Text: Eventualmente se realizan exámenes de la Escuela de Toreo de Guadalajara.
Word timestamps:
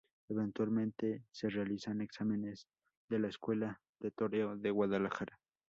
Eventualmente 0.29 1.25
se 1.29 1.47
realizan 1.51 2.01
exámenes 2.01 2.65
de 3.07 3.19
la 3.19 3.27
Escuela 3.27 3.79
de 3.99 4.09
Toreo 4.09 4.57
de 4.57 4.71
Guadalajara. 4.71 5.39